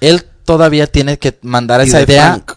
[0.00, 2.32] Él todavía tiene que mandar Y esa de idea.
[2.34, 2.52] Frank.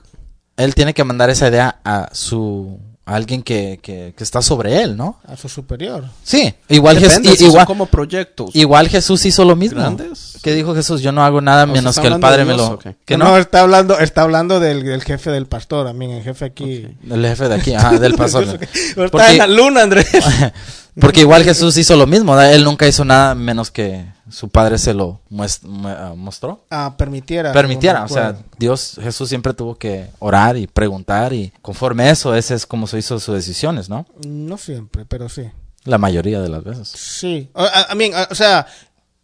[0.58, 4.82] Él tiene que mandar esa idea a su a alguien que, que, que está sobre
[4.82, 5.18] él, ¿no?
[5.26, 6.04] a su superior.
[6.24, 8.50] Sí, igual, Jes- Depende, i- si son igual, como proyectos.
[8.54, 9.80] igual Jesús hizo lo mismo.
[9.80, 10.38] ¿Grandes?
[10.44, 11.00] ¿Qué dijo Jesús?
[11.02, 12.78] Yo no hago nada O menos está que el Padre me lo...
[13.06, 13.38] ¿Que no, no?
[13.38, 16.86] está hablando, está hablando del, del jefe del pastor, a mí, el jefe aquí.
[17.10, 18.44] El jefe de aquí, ajá, del pastor.
[18.62, 20.08] Está Porque- en la luna, Andrés.
[21.00, 24.94] Porque igual Jesús hizo lo mismo, él nunca hizo nada menos que su padre se
[24.94, 26.66] lo muest- mu- ah, mostró.
[26.72, 27.52] Ah, permitiera.
[27.54, 28.36] Permitiera, o sea.
[28.58, 32.88] Dios, Jesús siempre tuvo que orar y preguntar y conforme a eso, ese es como
[32.88, 34.06] se hizo sus decisiones, ¿no?
[34.28, 35.44] No siempre, pero sí.
[35.84, 36.90] La mayoría de las veces.
[36.90, 37.50] Sí.
[37.96, 38.66] Mí, a- o sea,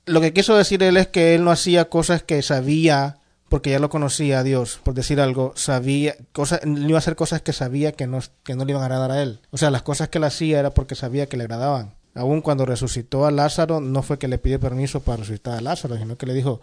[0.05, 3.17] lo que quiso decir él es que él no hacía cosas que sabía,
[3.54, 7.16] porque ya lo conocía a Dios, por decir algo, sabía, cosas, no iba a hacer
[7.16, 9.42] cosas que sabía que no, que no le iban a agradar a él.
[9.52, 11.94] O sea, las cosas que él hacía era porque sabía que le agradaban.
[12.16, 15.98] Aún cuando resucitó a Lázaro, no fue que le pidió permiso para resucitar a Lázaro,
[15.98, 16.62] sino que le dijo,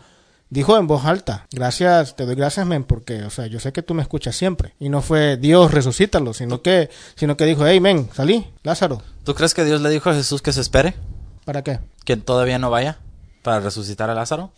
[0.48, 3.82] dijo en voz alta, gracias, te doy gracias, men, porque, o sea, yo sé que
[3.82, 4.74] tú me escuchas siempre.
[4.80, 9.36] Y no fue, Dios, resucítalo, sino que, sino que dijo, hey, men, salí, Lázaro, ¿Tú
[9.36, 10.96] crees que Dios le dijo a Jesús que se espere?
[11.44, 11.78] ¿para qué?
[12.04, 12.98] ¿Que todavía no vaya
[13.42, 14.50] para resucitar a Lázaro?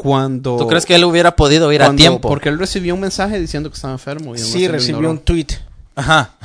[0.00, 0.56] Cuando...
[0.56, 2.26] ¿Tú crees que él hubiera podido ir a tiempo?
[2.26, 4.34] Porque él recibió un mensaje diciendo que estaba enfermo.
[4.34, 5.48] Y Sí, recibió un tweet.
[5.94, 6.36] Ajá.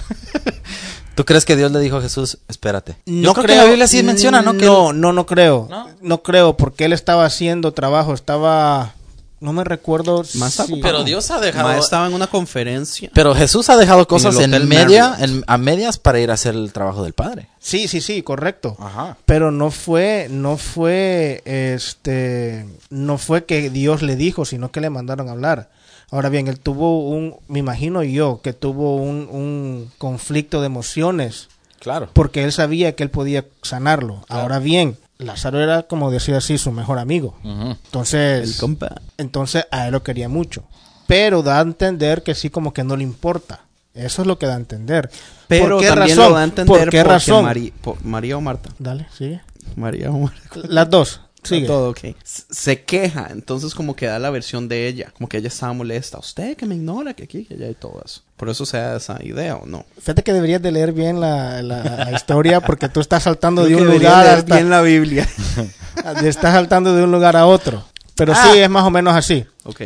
[1.15, 2.97] ¿Tú crees que Dios le dijo a Jesús, espérate?
[3.05, 4.57] No Yo creo, que la Biblia sí menciona, ¿no?
[4.57, 5.67] Que No, no, no creo.
[5.69, 5.87] ¿No?
[6.01, 6.21] ¿No?
[6.21, 8.94] creo, porque él estaba haciendo trabajo, estaba...
[9.41, 10.82] No me recuerdo Más si-.
[10.82, 13.10] Pero Dios ha dejado- estaba en una conferencia.
[13.13, 16.56] Pero Jesús ha dejado cosas en, Hotel media, en- a medias para ir a hacer
[16.56, 17.50] el trabajo del Padre.
[17.60, 18.76] Sí, sí, sí, correcto.
[18.80, 19.17] Ajá.
[19.26, 24.89] Pero no fue, no fue, este, no fue que Dios le dijo, sino que le
[24.89, 25.69] mandaron a hablar.
[26.12, 31.50] Ahora bien, él tuvo un, me imagino yo, que tuvo un, un conflicto de emociones,
[31.80, 32.10] Claro.
[32.13, 34.24] porque él sabía que él podía sanarlo.
[34.30, 37.36] Ahora bien, Lázaro era, como decía así, su mejor amigo.
[37.43, 39.01] Entonces, El compa.
[39.17, 40.63] entonces a él lo quería mucho.
[41.08, 43.62] Pero da a entender que sí como que no le importa.
[43.93, 45.10] Eso es lo que da a entender.
[45.47, 46.30] Pero ¿Por qué también razón?
[46.32, 47.45] lo da a entender ¿Por qué porque razón?
[47.45, 48.71] Mari- por- María o Marta.
[48.80, 49.41] Dale, sigue.
[49.75, 50.39] María o Marta.
[50.67, 51.21] Las dos.
[51.49, 51.67] Sigue.
[51.67, 55.73] Todo, Se queja, entonces como que da la versión de ella, como que ella estaba
[55.73, 56.17] molesta.
[56.19, 58.21] Usted que me ignora, que aquí, que allá y todo eso.
[58.38, 59.86] Por eso se da esa idea, ¿o no?
[59.99, 63.86] Fíjate que deberías de leer bien la, la- historia porque tú estás saltando de un
[63.88, 65.27] lugar leer hasta- bien la Biblia.
[66.23, 67.84] estás saltando de un lugar a otro.
[68.15, 68.49] Pero Ah.
[68.53, 69.45] sí, es más o menos así.
[69.63, 69.81] ok.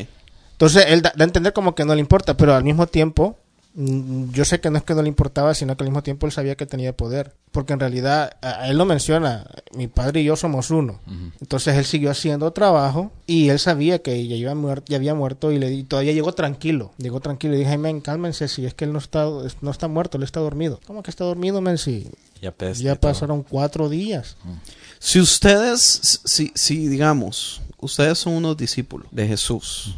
[0.54, 3.38] Entonces, él da, da a entender como que no le importa, pero al mismo tiempo,
[4.32, 6.34] yo sé que no es que no le importaba, sino que al mismo tiempo él
[6.34, 7.34] sabía que tenía poder.
[7.52, 11.00] Porque en realidad, a, él lo menciona, mi padre y yo somos uno.
[11.40, 15.52] Entonces, él siguió haciendo trabajo y él sabía que ya, iba muer- ya había muerto
[15.52, 16.92] y, le, y todavía llegó tranquilo.
[16.98, 19.26] Llegó tranquilo y dije, "Ay, men, cálmense, si es que él no está,
[19.62, 20.80] no está muerto, él está dormido.
[20.86, 21.78] ¿Cómo que está dormido, men?
[21.78, 22.06] Si
[22.42, 23.12] Ya, peste ya y todo.
[23.12, 24.36] pasaron cuatro días.
[25.00, 29.96] Si ustedes, si, si digamos, ustedes son unos discípulos de Jesús.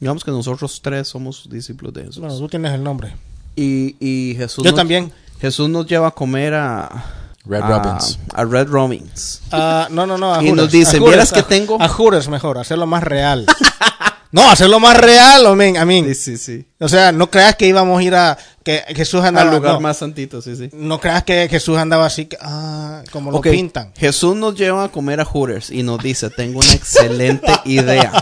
[0.00, 2.18] Digamos que nosotros tres somos discípulos de Jesús.
[2.18, 3.14] Bueno, tú tienes el nombre.
[3.54, 5.12] Y, y Jesús Yo nos- también.
[5.40, 7.04] Jesús nos lleva a comer a
[7.44, 8.18] Red a, Robins.
[8.34, 9.40] a Red Robins.
[9.52, 10.34] Ah, no, no, no.
[10.34, 13.46] A Y nos dice, "Vieras que tengo-" A Juras mejor, hacerlo más real.
[14.32, 16.04] no, hacerlo más real, amén, amén.
[16.06, 16.66] Sí, sí, sí.
[16.80, 18.36] O sea, no creas que íbamos a ir a.
[18.64, 19.50] que Jesús andaba.
[19.50, 20.70] Al lugar no, más santito, sí, sí.
[20.72, 23.92] no creas que Jesús andaba así, que, ah, como lo pintan.
[23.96, 28.12] Jesús nos lleva a comer a Hooters y nos dice, tengo una excelente idea.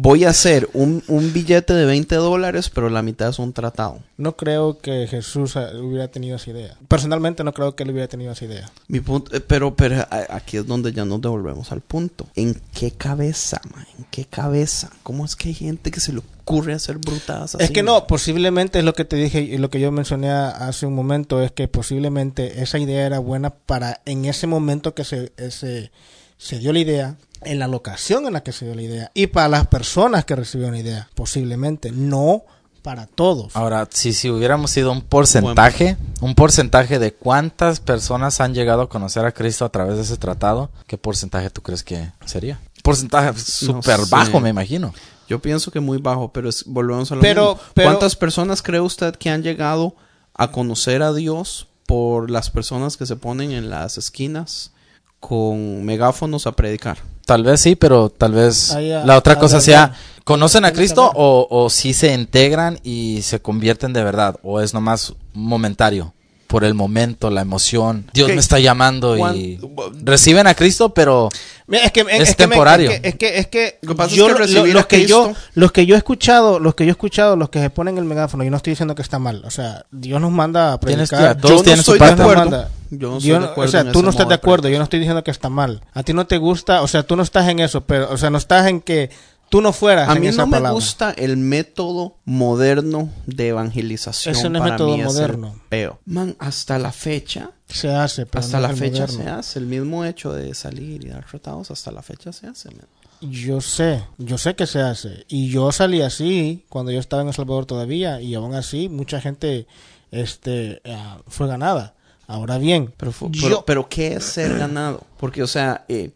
[0.00, 3.98] Voy a hacer un, un billete de 20 dólares, pero la mitad es un tratado.
[4.16, 6.74] No creo que Jesús eh, hubiera tenido esa idea.
[6.88, 8.70] Personalmente no creo que él hubiera tenido esa idea.
[8.88, 12.26] Mi punto, eh, pero, pero aquí es donde ya nos devolvemos al punto.
[12.34, 13.86] ¿En qué cabeza, man?
[13.98, 14.90] ¿En qué cabeza?
[15.02, 17.64] ¿Cómo es que hay gente que se le ocurre hacer brutadas así?
[17.64, 20.86] Es que no, posiblemente es lo que te dije y lo que yo mencioné hace
[20.86, 25.32] un momento, es que posiblemente esa idea era buena para en ese momento que se,
[25.36, 25.92] ese,
[26.38, 29.28] se dio la idea, en la locación en la que se dio la idea y
[29.28, 32.42] para las personas que recibieron la idea, posiblemente, no
[32.82, 33.54] para todos.
[33.56, 38.88] Ahora, si, si hubiéramos sido un porcentaje, un porcentaje de cuántas personas han llegado a
[38.88, 42.58] conocer a Cristo a través de ese tratado, ¿qué porcentaje tú crees que sería?
[42.82, 44.10] Porcentaje súper sé.
[44.10, 44.94] bajo, me imagino.
[45.28, 47.60] Yo pienso que muy bajo, pero es- volvemos a lo Pero- mismo.
[47.74, 49.94] pero- ¿Cuántas personas cree usted que han llegado
[50.34, 54.72] a conocer a Dios por las personas que se ponen en las esquinas
[55.20, 56.98] con megáfonos a predicar?
[57.30, 61.46] Tal vez sí, pero tal vez la otra ah, cosa sea, ¿conocen a Cristo o,
[61.48, 64.34] o si se integran y se convierten de verdad?
[64.42, 66.12] ¿O es nomás momentario?
[66.50, 68.10] Por el momento, la emoción.
[68.12, 71.28] Dios me está llamando y ¿Cuán- reciben a Cristo, pero
[71.70, 72.90] Es que, Es que me- temporario.
[72.90, 74.88] es que, es que, es que Lo que pasa es yo que lo- los a
[74.88, 77.70] que yo, los que yo he escuchado, los que yo he escuchado, los que se
[77.70, 79.42] ponen el megáfono, yo no estoy diciendo que está mal.
[79.46, 81.36] O sea, Dios nos manda a predicar.
[81.36, 82.34] que- todos Yo no de acuerdo.
[82.34, 82.68] manda.
[82.90, 84.98] Yo no Yo de acuerdo o sea, tú no estás de acuerdo, yo no estoy
[84.98, 85.80] diciendo que está mal.
[85.94, 88.30] A ti no te gusta, o sea, tú no estás en eso, pero, o sea,
[88.30, 89.10] no estás en que
[89.50, 94.34] tú no fueras A en mí esa no me gusta el método moderno de evangelización.
[94.34, 95.54] Ese no es Para método mí es moderno.
[95.68, 96.00] peo.
[96.06, 99.22] Man, hasta la fecha, Se hace, pero hasta no la es fecha moderno.
[99.24, 99.58] se hace.
[99.58, 102.70] El mismo hecho de salir y dar tratados, hasta la fecha se hace.
[102.70, 102.86] man.
[103.22, 105.26] Yo sé, yo sé que se hace.
[105.28, 108.20] Y yo salí así cuando yo estaba en El Salvador todavía.
[108.22, 109.66] Y aún así, mucha gente
[110.10, 111.94] este, ah, fue ganada.
[112.26, 115.02] Ahora bien, Pero, fu- yo- pero, pero ¿qué es ser ganado?
[115.18, 116.12] Porque, o sea, eh,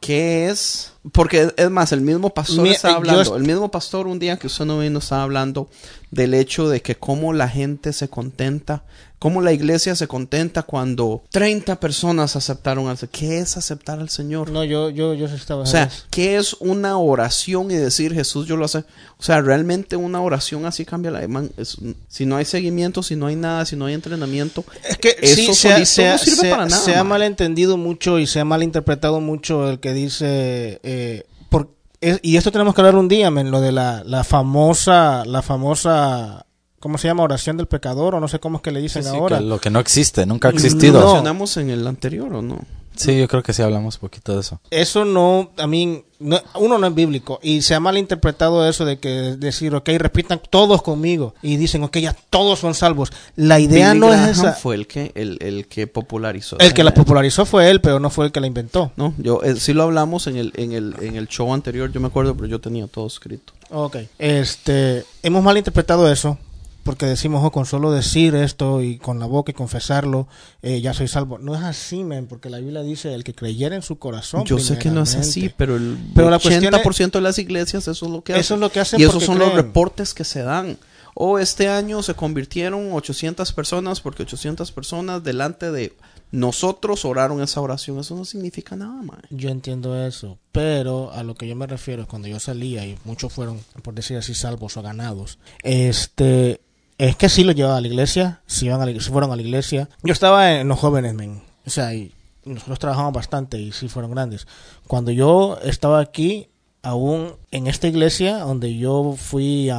[0.00, 0.92] ¿qué es?
[1.12, 4.36] Porque es más, el mismo pastor Mi- estaba yo hablando, el mismo pastor un día
[4.38, 5.68] que usted no vino estaba hablando
[6.10, 8.82] del hecho de que cómo la gente se contenta,
[9.18, 13.10] cómo la iglesia se contenta cuando 30 personas aceptaron al Señor.
[13.12, 14.50] ¿Qué es aceptar al Señor?
[14.50, 15.90] no, yo, yo, yo estaba O sea.
[16.10, 18.78] ¿qué es una oración y decir Jesús yo lo hace?
[19.18, 21.76] O sea, realmente una oración así cambia la man, es-
[22.08, 25.52] si no hay seguimiento, si no hay nada, si no hay entrenamiento, Es que eso
[25.54, 26.82] sí, no sirve para nada.
[26.82, 30.80] se ha malentendido mucho y se ha malinterpretado mucho el que dice...
[30.90, 31.70] eh, por,
[32.00, 35.24] es- y esto tenemos que hablar un día, men, lo de la, la famosa...
[35.26, 36.44] La famosa...
[36.80, 37.24] ¿Cómo se llama?
[37.24, 39.38] Oración del pecador o no sé cómo es que le dicen sí, ahora.
[39.38, 40.58] que lo que no existe, nunca ha No.
[40.60, 41.00] ¿Lo existido.
[41.00, 42.58] mencionamos en el anterior o no?
[42.98, 44.60] Sí, yo creo que sí hablamos un poquito de eso.
[44.70, 48.98] Eso no, a mí, no- uno no es bíblico y se ha malinterpretado eso de
[48.98, 53.10] que decir, ok, repitan todos conmigo y dicen, ok, ya todos son salvos.
[53.36, 54.52] La idea Billy no Graham es esa.
[54.54, 56.58] fue el que el, el que popularizó.
[56.58, 58.92] El que la popularizó fue él, pero no fue el que la inventó.
[58.96, 62.00] No, yo eh, sí lo hablamos en el en el en el show anterior, yo
[62.00, 63.52] me acuerdo, pero yo tenía todo escrito.
[63.70, 63.96] Ok.
[64.18, 66.38] Este, hemos malinterpretado eso
[66.88, 70.26] porque decimos, oh, con solo decir esto y con la boca y confesarlo,
[70.62, 71.36] eh, ya soy salvo.
[71.36, 74.46] No es así, men, porque la Biblia dice, el que creyera en su corazón.
[74.46, 77.86] Yo sé que no es así, pero el Pero la cuestión 80% de las iglesias
[77.88, 78.40] eso es lo que hacen.
[78.40, 80.78] Eso es lo que hacen Y esos son los reportes que se dan.
[81.14, 85.94] O este año se convirtieron 800 personas porque 800 personas delante de
[86.30, 87.98] nosotros oraron esa oración.
[87.98, 89.20] Eso no significa nada, man.
[89.28, 92.96] Yo entiendo eso, pero a lo que yo me refiero es cuando yo salía y
[93.04, 95.38] muchos fueron, por decir así, salvos o ganados.
[95.62, 96.62] Este,
[96.98, 99.88] es que sí lo llevaba a la iglesia, sí, iban a fueron a la iglesia.
[100.02, 101.42] Yo estaba en los jóvenes, men.
[101.64, 102.12] O sea, y
[102.44, 104.46] nosotros trabajamos bastante y sí fueron grandes.
[104.86, 106.48] Cuando yo estaba aquí,
[106.82, 109.70] aún en esta iglesia, donde yo fui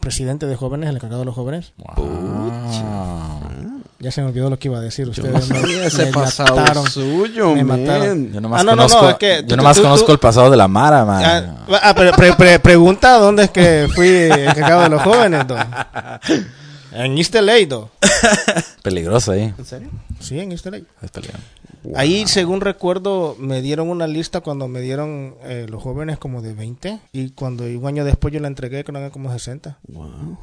[0.00, 1.72] presidente de jóvenes, el encargado de los jóvenes,
[4.02, 5.08] ya se me olvidó lo que iba a decir.
[5.08, 6.90] Ustedes no me- ese me pasado mataron.
[6.90, 7.84] suyo, Me man.
[7.84, 8.32] mataron.
[8.32, 10.18] Yo nomás Ah, no, no, no, conozco, es que yo nomás tú- conozco tú- el
[10.18, 11.24] pasado de la Mara, man.
[11.24, 15.56] Ah, ah, pero pre- pre- pregunta dónde es que fui encargado de los jóvenes, do.
[16.94, 17.90] En East LA, do.
[18.82, 19.54] Peligroso ahí.
[19.56, 19.88] ¿En serio?
[20.20, 20.78] Sí, en East LA.
[21.00, 21.42] Es peligroso.
[21.96, 26.52] Ahí, según recuerdo, me dieron una lista cuando me dieron eh, los jóvenes como de
[26.52, 29.78] 20 y cuando y un año después yo la entregué que eran como 60.
[29.88, 30.36] Wow.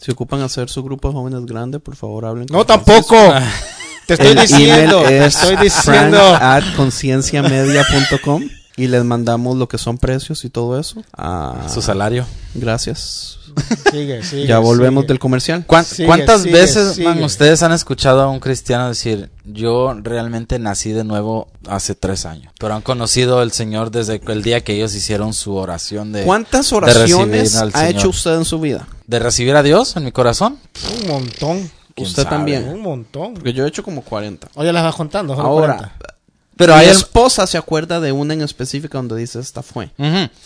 [0.00, 2.46] Si ocupan hacer su grupo de jóvenes grande, por favor hablen.
[2.50, 3.16] No, con tampoco.
[4.06, 6.18] Te estoy El diciendo, email te es estoy diciendo.
[6.40, 8.42] at concienciamedia.com
[8.76, 11.02] y les mandamos lo que son precios y todo eso.
[11.16, 12.26] Ah, Su salario.
[12.54, 13.38] gracias.
[13.90, 15.08] Sigue, sigue, ya volvemos sigue.
[15.08, 15.64] del comercial.
[15.66, 17.08] ¿Cuán- Sigue, ¿Cuántas sigue, veces, sigue.
[17.08, 22.26] man, ustedes han escuchado a un cristiano decir, yo realmente nací de nuevo hace tres
[22.26, 22.52] años?
[22.58, 26.70] Pero han conocido al Señor desde el día que ellos hicieron su oración de, ¿Cuántas
[26.70, 28.86] de oraciones al ha hecho usted en su vida?
[29.06, 30.58] de recibir a Dios en mi corazón.
[31.02, 31.70] Un montón.
[31.96, 32.36] ¿Quién Usted sabe?
[32.36, 32.68] también.
[32.68, 33.34] Un montón.
[33.34, 34.48] Porque yo he hecho como 40.
[34.54, 35.34] Oye, las vas contando.
[35.34, 35.96] solo Ahora, 40.
[36.56, 39.90] Pero Mi hay esposa se acuerda de una en específica donde dice esta fue.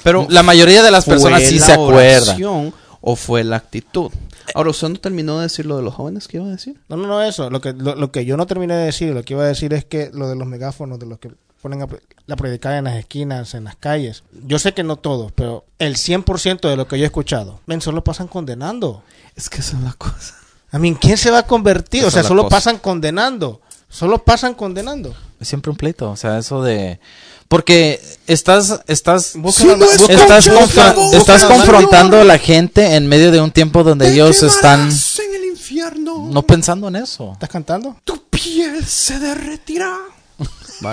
[0.04, 2.72] Pero la mayoría de las personas ¿Fue sí la se acuerdan.
[3.06, 4.10] O fue la actitud?
[4.54, 6.80] Ahora, ¿usted no terminó de decir lo de los jóvenes que iba a decir?
[6.88, 7.50] No, no, no, eso.
[7.50, 9.74] Lo que, lo, lo que yo no terminé de decir, lo que iba a decir
[9.74, 11.88] es que lo de los megáfonos, de los que ponen a,
[12.26, 14.24] la predicar en las esquinas, en las calles.
[14.46, 17.82] Yo sé que no todos, pero el 100% de lo que yo he escuchado, ven,
[17.82, 19.02] solo pasan condenando.
[19.36, 20.34] Es que esa es la cosa.
[20.70, 22.00] A mí, ¿quién se va a convertir?
[22.00, 22.56] Esa o sea, solo cosa.
[22.56, 23.60] pasan condenando.
[23.88, 25.14] Solo pasan condenando.
[25.38, 27.00] Es siempre un pleito, o sea, eso de...
[27.48, 33.40] Porque estás, estás, estás, busca- confron- busca estás confrontando a la gente en medio de
[33.40, 36.28] un tiempo donde ellos están en el infierno.
[36.30, 37.32] no pensando en eso.
[37.34, 37.96] ¿Estás cantando?
[38.04, 39.96] Tu piel se derretirá.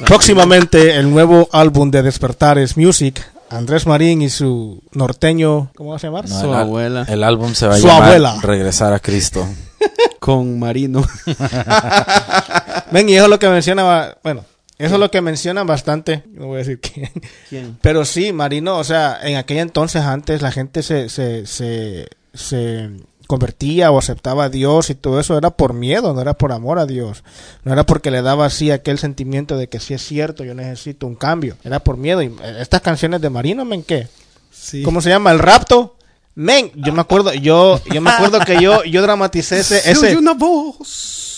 [0.05, 5.99] Próximamente el nuevo álbum de Despertares Music, Andrés Marín y su norteño, ¿cómo va a
[5.99, 6.29] llamar?
[6.29, 7.05] No, Su el, abuela.
[7.09, 8.37] el álbum se va a Su llamar abuela.
[8.41, 9.45] Regresar a Cristo.
[10.19, 11.03] Con Marino.
[12.91, 14.45] Ven, y eso es lo que menciona, bueno,
[14.85, 17.09] eso es lo que mencionan bastante, no voy a decir quién.
[17.49, 17.77] ¿Quién?
[17.81, 22.89] Pero sí, Marino, o sea, en aquel entonces antes la gente se, se, se, se
[23.31, 26.79] convertía o aceptaba a Dios y todo eso era por miedo, no era por amor
[26.79, 27.23] a Dios.
[27.63, 31.07] No era porque le daba así aquel sentimiento de que sí es cierto, yo necesito
[31.07, 31.55] un cambio.
[31.63, 32.21] Era por miedo.
[32.21, 34.09] Y eh, estas canciones de Marino, men, ¿qué?
[34.51, 34.83] Sí.
[34.83, 35.31] ¿Cómo se llama?
[35.31, 35.95] El rapto.
[36.35, 40.07] Men, yo me acuerdo, yo, yo me acuerdo que yo, yo dramaticé ese, Se ese,
[40.07, 41.30] oye una voz.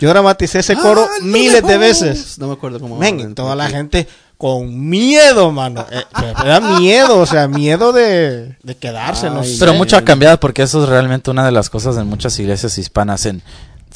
[0.00, 2.38] Yo dramaticé ese coro Ah, no miles de veces.
[2.38, 3.02] No me acuerdo cómo.
[3.04, 4.06] Y toda la gente
[4.38, 5.84] con miedo, mano.
[5.90, 6.02] Eh,
[6.44, 9.56] era miedo, o sea, miedo de, de quedarse, no sé.
[9.58, 12.78] Pero mucho ha cambiado porque eso es realmente una de las cosas en muchas iglesias
[12.78, 13.26] hispanas.
[13.26, 13.42] En,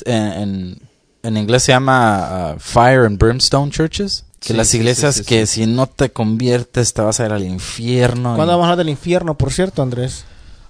[0.05, 0.79] en, en,
[1.23, 4.25] en inglés se llama uh, Fire and Brimstone Churches.
[4.41, 5.61] Que Sí, las sí, iglesias sí, sí, que sí.
[5.63, 8.35] si no te conviertes te vas a ir al infierno.
[8.37, 10.27] ¿Cuándo y- vamos a hablar del infierno, por cierto, Andrés?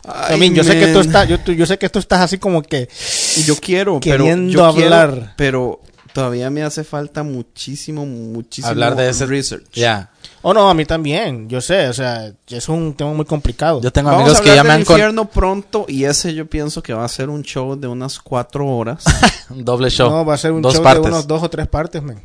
[0.07, 2.21] Ay, I mean, yo sé que tú estás, yo, tú- yo sé que tú estás
[2.21, 2.89] así como que
[3.47, 5.35] Yo quiero, Queriendo pero yo quiero, hablar.
[5.37, 5.81] pero
[6.13, 9.65] todavía me hace falta muchísimo, muchísimo Hablar de ese research.
[9.73, 10.11] Ya.
[10.43, 13.81] Oh, no, a mí también, yo sé, o sea, es un tema muy complicado.
[13.81, 16.05] Yo tengo Vamos amigos a que hablar ya me del han con infierno pronto y
[16.05, 19.05] ese yo pienso que va a ser un show de unas cuatro horas.
[19.49, 20.11] un doble show.
[20.11, 21.03] No, va a ser un dos show partes.
[21.05, 22.21] de unos dos o tres partes, men.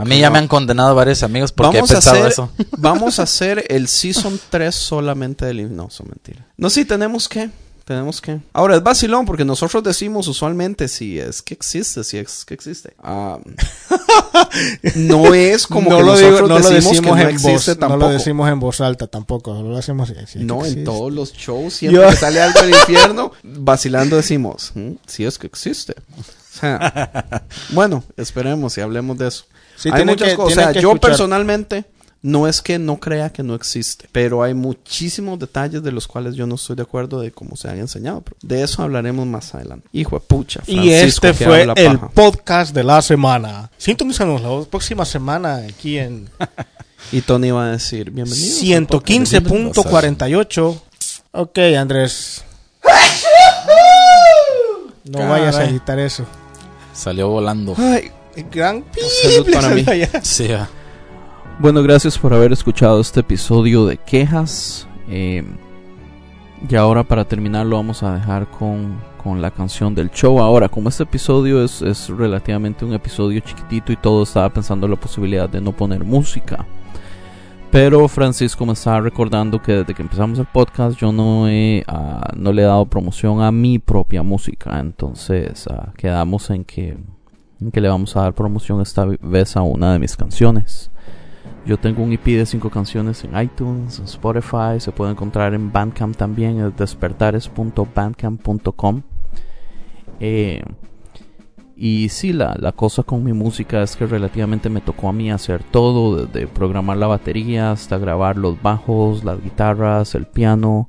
[0.00, 2.50] A mí ya me han condenado varios amigos porque vamos he a pensado hacer, eso.
[2.78, 5.84] vamos a hacer el season 3 solamente del himno.
[5.84, 6.46] No, son mentira.
[6.56, 7.50] No, sí, tenemos que.
[7.84, 8.38] Tenemos que.
[8.52, 12.92] Ahora es vacilón porque nosotros decimos usualmente si es que existe, si es que existe.
[14.94, 17.50] No es como no que lo, nosotros digo- no lo decimos, que no en existe
[17.52, 17.98] voz, no tampoco.
[18.06, 21.74] lo decimos en voz alta tampoco, no lo decimos sí, No, en todos los shows,
[21.74, 25.94] siempre Yo- que sale algo del infierno, vacilando decimos, "Mm, si es que existe.
[26.18, 29.44] O sea, bueno, esperemos y hablemos de eso.
[29.78, 30.58] Sí, hay muchas que- cosas.
[30.58, 31.00] O sea, yo escuchar.
[31.10, 31.84] personalmente
[32.20, 36.34] no es que no crea que no existe, pero hay muchísimos detalles de los cuales
[36.34, 38.22] yo no estoy de acuerdo de cómo se han enseñado.
[38.22, 39.86] Pero de eso hablaremos más adelante.
[39.92, 40.60] Hijo de pucha.
[40.66, 42.10] Y Francisco, este que fue el paja.
[42.12, 43.70] podcast de la semana.
[43.78, 46.28] Sintonízanos la próxima semana aquí en
[47.12, 48.58] Y Tony va a decir, bienvenido.
[48.60, 50.80] 115.48.
[51.32, 52.42] Ok, Andrés.
[55.04, 56.24] No vayas a editar eso.
[56.92, 57.74] Salió volando.
[57.78, 58.10] Ay,
[58.50, 58.84] Gran
[59.22, 59.84] salud para mí.
[60.54, 60.68] ah.
[61.58, 64.86] Bueno, gracias por haber escuchado este episodio de quejas.
[65.08, 65.44] Eh,
[66.68, 70.40] y ahora para terminar lo vamos a dejar con, con la canción del show.
[70.40, 74.92] Ahora, como este episodio es, es relativamente un episodio chiquitito y todo, estaba pensando en
[74.92, 76.66] la posibilidad de no poner música.
[77.70, 82.32] Pero Francisco me estaba recordando que desde que empezamos el podcast yo no, he, ah,
[82.34, 84.80] no le he dado promoción a mi propia música.
[84.80, 86.96] Entonces ah, quedamos en que,
[87.72, 90.90] que le vamos a dar promoción esta vez a una de mis canciones.
[91.66, 95.72] Yo tengo un EP de cinco canciones en iTunes, en Spotify, se puede encontrar en
[95.72, 99.02] Bandcamp también, es despertares.bandcamp.com.
[100.20, 100.62] Eh,
[101.76, 105.30] y sí, la, la cosa con mi música es que relativamente me tocó a mí
[105.30, 110.88] hacer todo, desde programar la batería hasta grabar los bajos, las guitarras, el piano,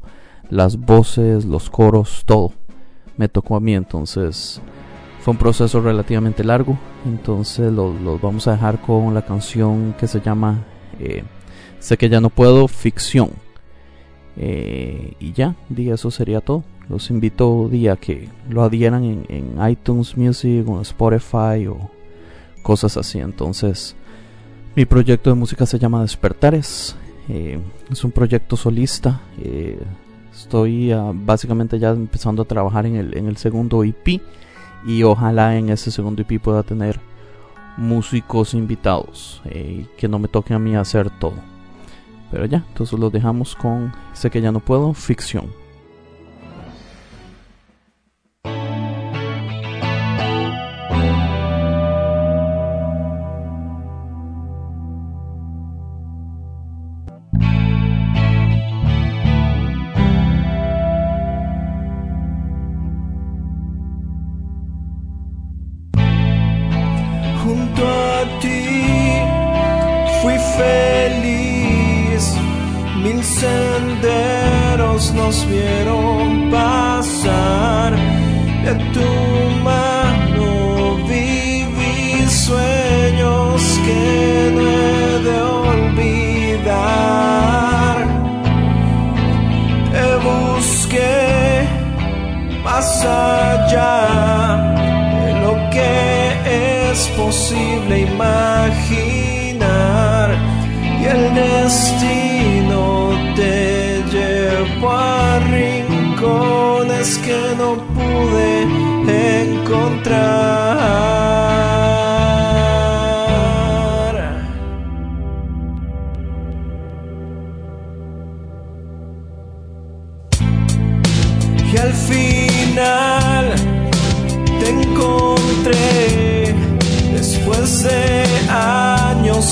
[0.50, 2.54] las voces, los coros, todo.
[3.18, 4.62] Me tocó a mí, entonces
[5.30, 6.78] un proceso relativamente largo.
[7.06, 10.64] Entonces los vamos a dejar con la canción que se llama
[11.00, 11.24] eh,
[11.80, 13.32] Sé que ya no puedo, ficción.
[14.36, 16.64] Eh, y ya, di eso sería todo.
[16.90, 21.90] Los invito di, a que lo adhieran en, iTunes Music o Spotify o
[22.62, 23.20] cosas así.
[23.20, 23.96] Entonces,
[24.76, 26.96] mi proyecto de música se llama Despertares.
[27.30, 29.22] Eh, es un proyecto solista.
[30.34, 34.22] Estoy ah, básicamente ya empezando a trabajar en el, en el segundo EP.
[34.86, 37.00] Y ojalá en ese segundo EP pueda tener
[37.78, 39.42] músicos invitados.
[39.46, 41.36] eh, que no me toque a mí hacer todo.
[42.32, 45.48] Pero ya, entonces los dejamos con Sé que ya no puedo, ficción.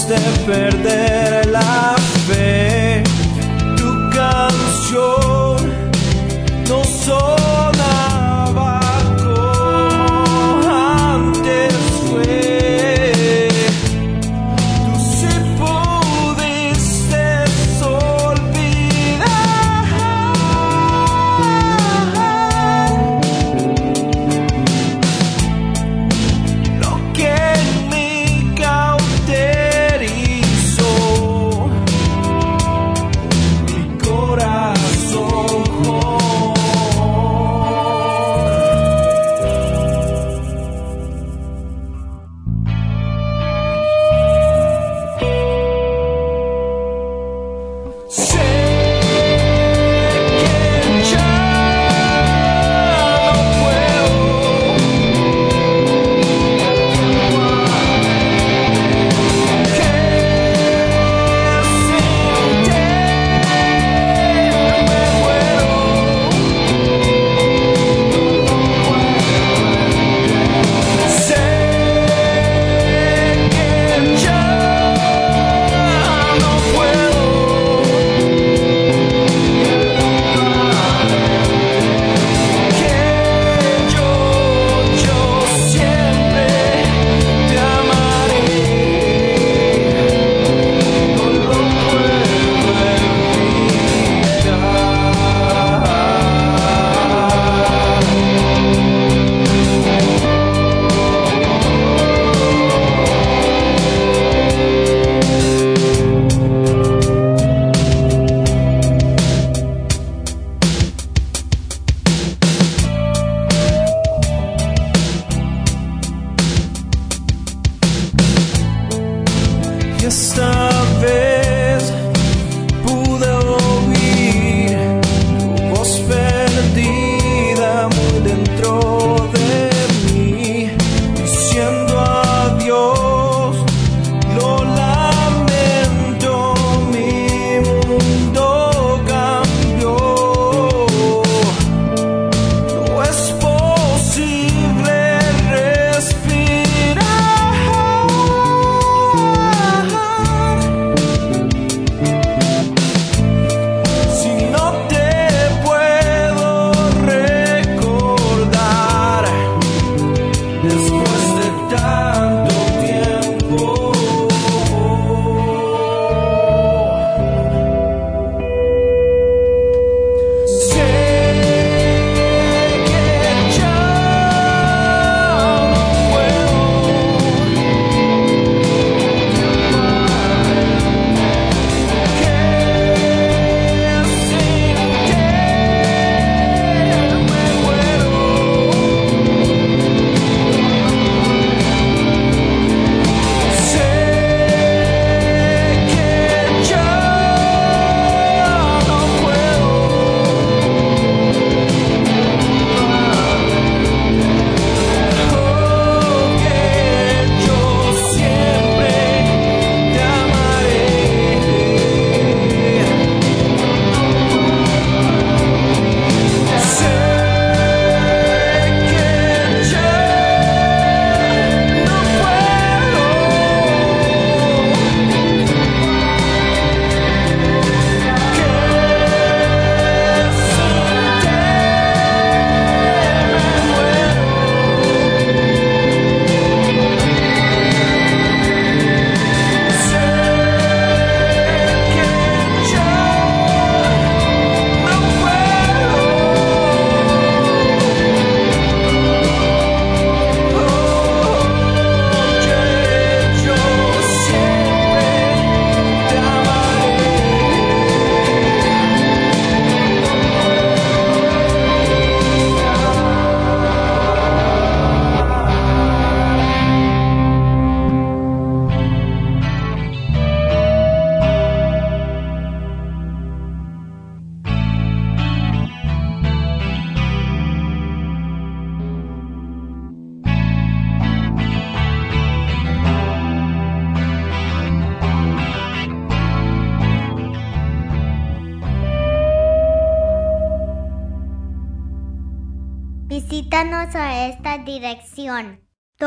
[0.08, 1.52] De perder